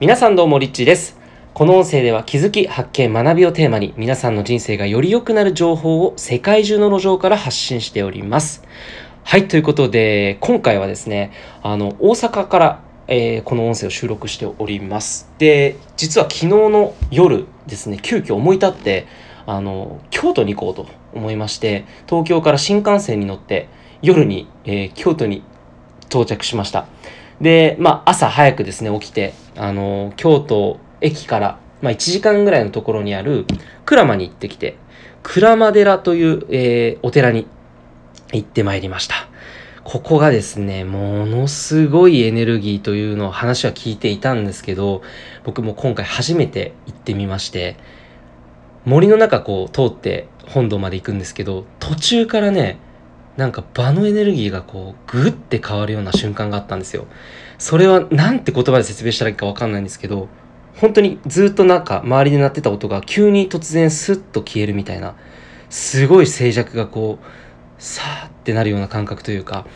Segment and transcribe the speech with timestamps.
[0.00, 1.18] 皆さんどうもリッチーです。
[1.54, 8.62] この音声では気づき、発見、学びをテーマに皆さんの人生がより良くなる情報を世界中の路上から発信しております。
[9.24, 11.32] はい、ということで、今回はですね、
[11.64, 15.32] あの、大阪から、えーこの音声を収録しております。
[15.38, 19.08] で、実は昨日の夜ですね、急遽思い立って、
[19.46, 23.68] あの、京都に行こうと思いまして、東京から新幹線に乗って、
[24.00, 25.42] 夜に、えー京都に
[26.08, 26.86] 到着しました。
[27.40, 33.46] で、まあ、朝早くですね、起きて、あの、京都駅から、まあ、1時間ぐらいのところにある、
[33.84, 34.76] 鞍馬に行ってきて、
[35.22, 37.46] 鞍馬寺という、えーお寺に
[38.32, 39.28] 行ってまいりました。
[39.84, 45.00] ここがですね、ものすごいエネルギーというのを話は聞いていたんですけど、
[45.44, 47.76] 僕も今回初めて行ってみまして、
[48.84, 52.78] 森の中こう通って本堂まで行くんですけど、途中からね、
[53.38, 57.06] なんか場のエネルギーがこうグッて変わるような瞬間があったんですよ。
[57.56, 60.26] それはなんて言葉で説明したらいいかわかんないんですけど、
[60.76, 65.14] 本当にずっとなんか周りで鳴ってた音が急に突然スッと消えるみたいな、
[65.70, 67.24] すごい静寂がこう、
[67.78, 69.66] さーってなるような感覚というか、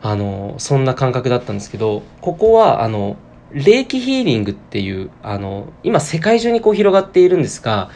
[0.00, 3.16] あの、そんな感覚だったんですけど、ここはあの、
[3.52, 7.90] 霊気ヒーリングっていう、あの、今世界中にこう広がっているんですが、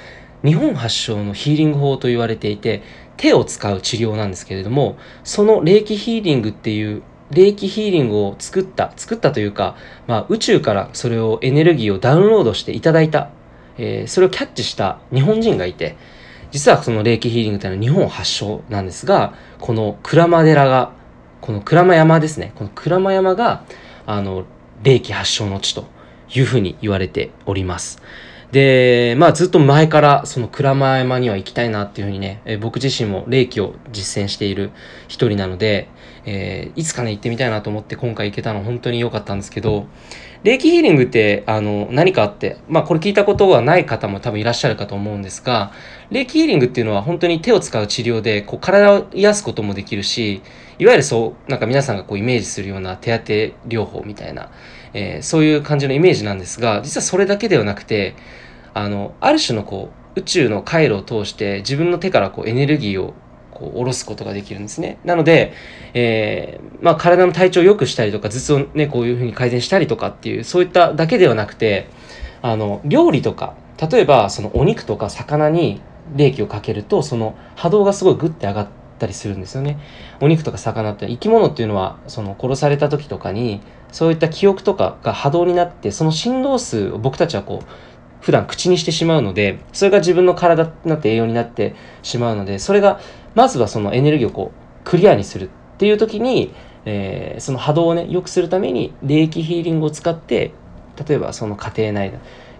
[0.45, 2.83] 日本発祥のヒーリング法と言われていて、
[3.19, 13.31] 手を使う治療なんですけれども、その霊気ヒーリングっていう、霊気ヒーリングを作った、作ったというか、まあ宇宙からそれをエネルギーをダウンロードしていただいた、
[13.77, 15.97] えーそれをキャッチした日本人がいて、
[16.51, 20.93] 実はその霊気ヒーリングというのは日本発祥なんですが、この鞍馬寺が、
[21.41, 23.65] この鞍馬山ですね、この鞍馬山が、
[24.07, 24.45] あの、
[24.83, 25.87] 霊気発祥の地と
[26.33, 28.01] いうふうに言われております。
[28.53, 34.71] で、まあずっと前からその鞍馬山には行きたいなっていうふうにね、えー僕自身も霊気を実践している
[35.07, 35.89] 一人なので、
[36.25, 39.87] えーいつかね行ってみたいなと思って今回行けたの本当に良かったんですけど、
[40.45, 45.73] 霊気ヒーリングってあの何かあって、まあこれ聞いたことがない方も多分いらっしゃるかと思うんですが、
[46.11, 50.41] 霊気ヒーリングっていうのは本当に手を使う治療で、こう体を癒すこともできるし、
[50.79, 54.51] いわゆるそう、なんか皆さんがこうイメージするような手当て療法みたいな、
[54.95, 58.15] えーそういう感じのイメージなんですが、実はそれだけではなくて、
[58.75, 63.15] あの、ある種のこう、宇宙の回路を通して自分の手からこうエネルギーを
[63.53, 64.99] こう下ろすことができるんですね。
[65.05, 65.53] なので、
[65.95, 71.89] えーまあ体の体調を良くしたりとか、頭痛をね、こういうふうに改善したりとかっていう、そういっただけではなくて、
[72.43, 73.55] あの、料理とか、
[73.91, 75.81] 例えばそのお肉とか魚に
[76.17, 78.69] 冷気をかけると、その波動がすごいグッて上がっ
[78.99, 79.79] たりするんですよね。
[80.21, 83.61] お肉とか魚って生き物っていうのは、その殺された時とかに、
[83.93, 87.67] そういった記憶とかが波動になって、その振動数を僕たちはこう、
[88.21, 93.01] 普段口にしてしまうので、それが自分の体になって栄養になってしまうので、それが、
[93.35, 96.53] まずはそのエネルギーをこう、クリアにするっていう時に、
[96.85, 100.53] えーその波動をね、良くするために、霊気ヒーリングを使って、
[101.07, 102.13] 例えばその家庭内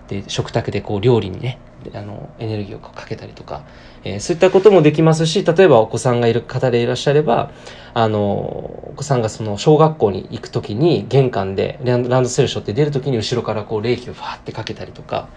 [0.09, 1.59] で、食卓でこう、料理にね、
[1.95, 3.63] あの、エネルギーをかけたりとか、
[4.05, 7.51] えーそういったこともできますし、例えばお子さんがいる方でいらっしゃれば、
[7.95, 15.29] あの、お子さんがその小学校に行くときに玄関でランドセルショって出るときに後ろからこう冷気をファーってかけたりとか、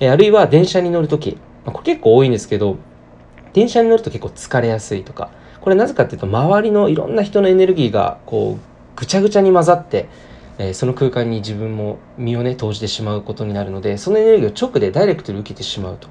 [0.00, 2.76] えーあるいは電車に乗るとき、まあこれ結構多いんですけど、
[3.52, 5.30] 電車に乗ると結構疲れやすいとか、
[5.60, 10.08] これなぜかっていうと周りのいろんな人のエネルギーがこうぐちゃぐちゃに混ざって、
[10.58, 16.08] えーその空間に自分も身をね投じてしまうことになるのでそのエネルギーを直でダイレクトに受けてしまうと、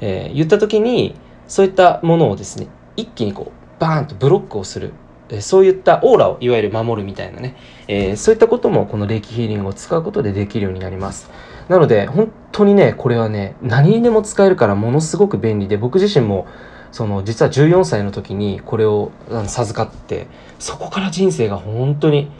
[0.00, 1.14] えー言った時に
[1.48, 2.66] そういったものをですね
[2.96, 4.92] 一気にこうバーンとブロックをする、
[5.30, 7.56] えーそういったオーラをいわゆる守るみたいなね、
[7.88, 11.30] えーそういったこともこの霊気ヒーリングを使うことでできるようになります。
[11.68, 16.46] なので本当にねこれはね何にでも使えるからものすごく便利で僕自身も
[16.92, 19.10] その実は14歳の時にこれを
[19.46, 20.28] 授かって
[20.60, 22.30] そこから人生が本当に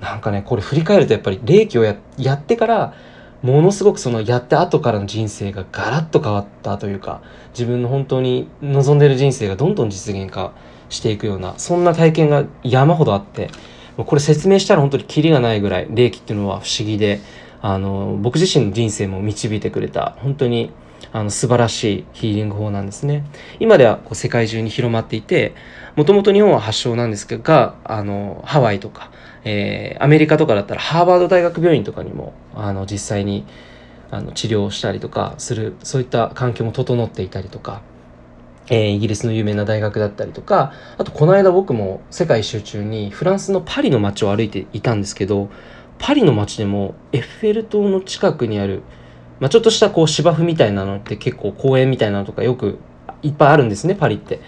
[0.00, 2.94] なんかねこれ振り返るとやっぱり霊気をややってから
[3.42, 7.20] ものすごくそのやって後からの人生がガラッと変わったというか
[7.52, 10.52] 自分の本当に望んでる人生がどんどん実現化
[10.88, 13.50] していくようなそんな体験が山ほどあって
[13.96, 17.20] これ説明したら本当にキリがないぐらい霊気っていうのは不思議で
[17.66, 20.70] あの僕自身の人生も導いてくれた本当に
[21.12, 23.24] あの素晴らしいヒーリング法なんですね。
[23.58, 25.54] 今ではこう世界中に広まっていて
[25.96, 29.10] もともと日本は発祥なんですがあのハワイとか、
[29.44, 33.46] えーアメリカとかだったらハーバード大学病院とかにもあの実際に
[34.10, 37.80] あの治療をしたりとかするそういった環境も整っていたりとか、
[38.68, 45.48] えーイギリスの有名な大学だったりとかあとこの間僕も世界一周中にフランスのパリの街を歩いていたんですけど
[45.98, 48.82] パリの街でもエッフェル塔の近くにある、
[49.40, 52.78] まあ、ちょっとしたこう芝生みたいなのって結構公園みたいなのとかよく
[53.22, 54.40] いっぱいあるんですねパリって。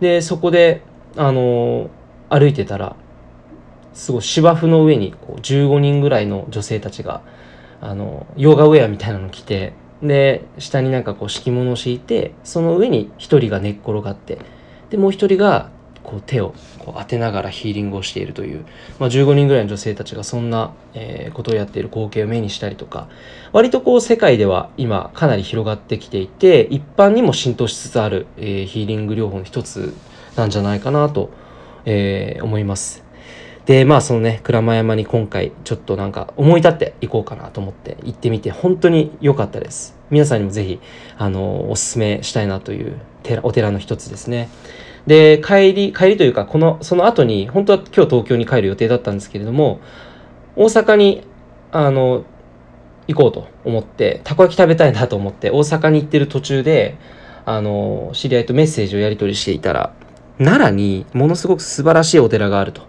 [0.00, 0.82] でそこで、
[1.16, 1.88] あのー
[2.32, 2.96] 歩いてたら
[3.92, 7.20] すごい芝生の上にこう15人ぐらいの女性たちが
[7.82, 14.38] あのヨガウェアみたいなの着てで下になんかこう敷物を敷いてその上に1人が寝っ転がって
[14.88, 15.70] でもう1人が
[16.02, 18.64] こう手をこう当てながらヒーリングをしているという、
[18.98, 23.08] まあ、15人ぐらいの女性たちがそんな、えー、ことをやっている光景を目にしたりとか
[23.52, 29.94] 割とこう世界では今かなり広がってきていて一般にも浸透しつつある、えー、ヒーリング療法の一つ
[30.36, 31.30] なんじゃないかなと、
[31.84, 33.02] えー、思います。
[33.66, 40.80] でまあそのね鞍馬山に今回ちょっとなんか思い立って行こうかなと思って行ってみて本当に良かったです皆さんにもぜひ
[41.16, 42.98] あのおすすめしたいなという
[43.42, 44.48] お寺の一つですね。
[45.06, 49.80] で、帰り、帰りというか、この、その後に、本当は今日東京に帰る予定だったんですけれども、
[50.54, 51.24] 大阪に、
[51.72, 52.24] あの、
[53.08, 56.96] 行こうと思って、たこ焼き食べたいなと思って、大阪に行ってる途中で、
[57.44, 59.92] あの、知り合いとメッセージをやり取りしていたら、
[60.38, 62.82] 奈良にものすごく素晴らしいお寺があると、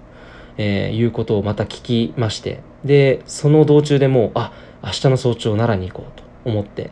[0.58, 4.52] えー、いうことをまた聞きまして、で、その道中でもう、あ、
[4.84, 6.92] 明日の早朝奈良に行こうと思って、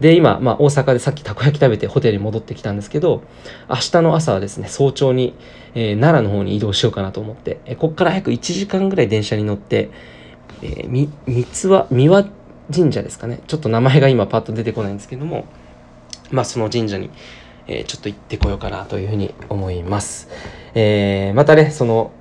[0.00, 3.22] で、今、まあ、大阪でさっきたこ焼き食べてホテルに戻ってきたんですけど、
[3.68, 5.34] 明日の朝はですね、早朝に、
[5.74, 9.90] えー、奈良の方に移動しようかなと思って、えー、こっから約1時間ぐらい電車に乗って、
[10.62, 12.30] えー、み、三つは、三輪
[12.72, 13.40] 神社ですかね。
[13.46, 15.46] ちょっと名前が今パッと出てこないんですけども、
[16.30, 17.10] まあ、その神社に、
[17.66, 20.28] えー、ちょっと行ってこようかなというふうに思います。
[20.74, 22.12] えー、またね、その、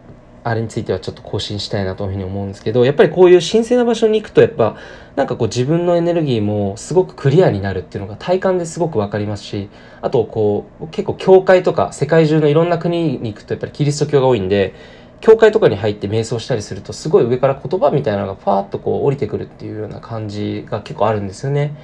[0.50, 4.78] あれについてはちょっと更新したいなというふうに思うんですけど、やっぱりこういう神聖な場所に行くと、やっぱ、
[5.16, 9.70] なんかこう自分のエネルギーもすごくクリアになるっていうのが体感ですごくわかりますし、
[10.02, 14.74] あとこう、結構教会とか世界中のいろんな国に行くとやっぱりキリスト教が多いんで、
[15.20, 21.76] 教会とかに入って瞑想したりするとすごい上から言葉みたいなのがファーッとこう降りてくるっていうような感じが結構あるんですよね。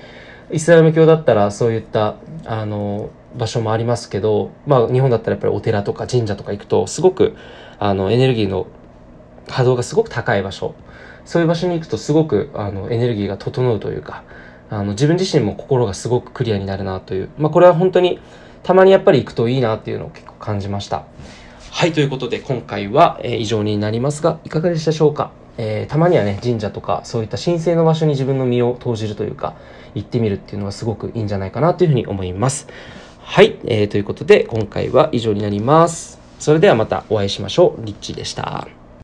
[0.51, 2.15] イスラム教だったらそういった
[2.45, 7.35] あの場所もありますけど、まあ日本だったらやっぱりお寺とか神社とか行くとすごく
[7.79, 8.67] あのエネルギーの
[9.47, 10.75] 波動がすごく高い場所。
[11.25, 14.23] そういう場所に行くとすごくあのエネルギーが整うというか
[14.69, 18.19] あの自分自身も心がすごくクリアになるなという、まあ、これは本当に
[18.63, 21.05] たまにやっぱり行くといいなっていうのを結構感じました。
[21.71, 29.55] はいということで今回は、えー、以上になりますがいかがでしたでしょうか、えー、たまにはね神社とかそういった神聖の場所に自分の身を投じるというか
[29.95, 32.67] 行ってみるっていうのはすごくいいんじゃないかなというふうに思います。
[33.23, 37.85] はい、えー、ということで今回は以上になりますそれではまたお会いしましょう。
[37.85, 38.67] リッチーでした。